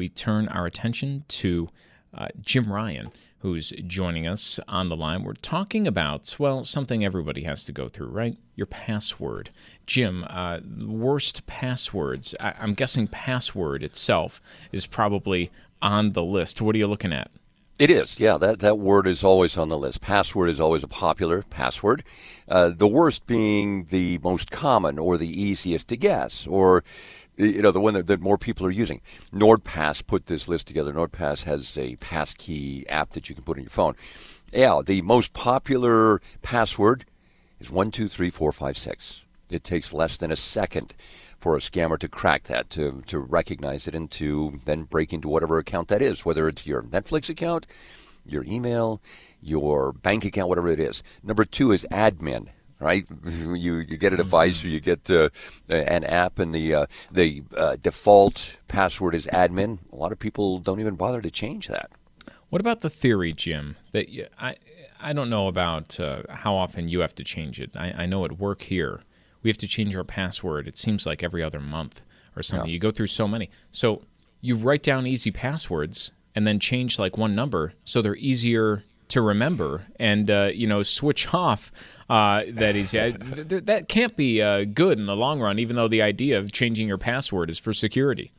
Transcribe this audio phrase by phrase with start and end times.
[0.00, 1.68] we turn our attention to
[2.14, 5.24] uh, Jim Ryan, who's joining us on the line.
[5.24, 8.38] We're talking about, well, something everybody has to go through, right?
[8.56, 9.50] Your password.
[9.84, 12.34] Jim, uh, worst passwords.
[12.40, 14.40] I- I'm guessing password itself
[14.72, 15.50] is probably
[15.82, 16.62] on the list.
[16.62, 17.30] What are you looking at?
[17.78, 18.38] It is, yeah.
[18.38, 20.00] That that word is always on the list.
[20.00, 22.04] Password is always a popular password.
[22.48, 26.84] Uh, the worst being the most common or the easiest to guess, or
[27.40, 29.00] you know the one that, that more people are using.
[29.32, 30.92] NordPass put this list together.
[30.92, 33.96] NordPass has a passkey app that you can put in your phone.
[34.52, 37.04] Yeah, the most popular password
[37.58, 39.22] is one two three four five six.
[39.50, 40.94] It takes less than a second
[41.40, 45.28] for a scammer to crack that, to, to recognize it, and to then break into
[45.28, 47.66] whatever account that is, whether it's your Netflix account,
[48.26, 49.00] your email,
[49.40, 51.02] your bank account, whatever it is.
[51.22, 52.48] Number two is admin.
[52.80, 55.28] Right, you you get a device or you get uh,
[55.68, 59.78] an app, and the uh, the uh, default password is admin.
[59.92, 61.90] A lot of people don't even bother to change that.
[62.48, 63.76] What about the theory, Jim?
[63.92, 64.56] That you, I
[64.98, 67.70] I don't know about uh, how often you have to change it.
[67.76, 69.00] I, I know at work here
[69.42, 70.66] we have to change our password.
[70.66, 72.02] It seems like every other month
[72.36, 72.68] or something.
[72.68, 72.74] Yeah.
[72.74, 73.50] You go through so many.
[73.70, 74.02] So
[74.40, 79.20] you write down easy passwords and then change like one number so they're easier to
[79.20, 81.70] remember and uh, you know switch off
[82.08, 85.58] uh, that is uh, th- th- that can't be uh, good in the long run
[85.58, 88.32] even though the idea of changing your password is for security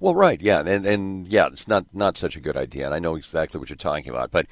[0.00, 2.98] Well, right, yeah, and and yeah, it's not not such a good idea, and I
[2.98, 4.30] know exactly what you're talking about.
[4.30, 4.46] But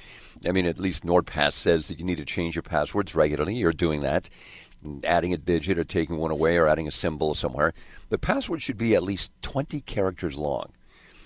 [0.46, 3.54] I mean, at least NordPass says that you need to change your passwords regularly.
[3.56, 4.30] You're doing that,
[5.02, 7.72] adding a digit or taking one away or adding a symbol somewhere.
[8.10, 10.70] The password should be at least 20 characters long.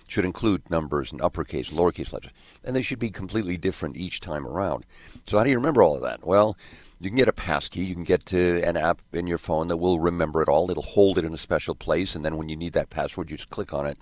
[0.08, 2.32] Should include numbers and uppercase and lowercase letters,
[2.64, 4.84] and they should be completely different each time around.
[5.28, 6.26] So how do you remember all of that?
[6.26, 6.56] Well.
[7.00, 7.84] You can get a passkey.
[7.84, 10.68] You can get an app in your phone that will remember it all.
[10.68, 13.36] It'll hold it in a special place, and then when you need that password, you
[13.36, 13.98] just click on it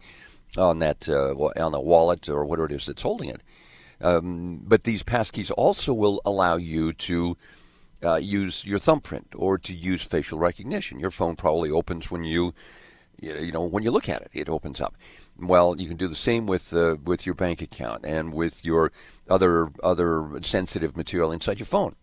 [0.57, 3.43] on that uh, on the wallet or whatever it is that's holding it.
[4.01, 7.37] Um, but these passkeys also will allow you to
[8.05, 11.01] uh, use your thumbprint or to use facial recognition.
[11.01, 12.55] Your phone probably opens when you
[13.21, 14.95] you know when you look at it, it opens up.
[15.39, 18.91] Well, you can do the same with uh, with your bank account and with your
[19.29, 21.95] other other sensitive material inside your phone.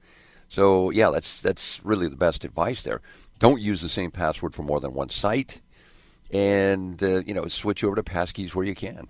[0.50, 3.02] So yeah, that's that's really the best advice there.
[3.40, 5.62] Don't use the same password for more than one site,
[6.32, 9.08] and uh, you know switch over to passkeys where you can.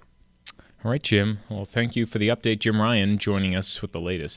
[0.84, 4.00] all right jim well thank you for the update jim ryan joining us with the
[4.02, 4.32] latest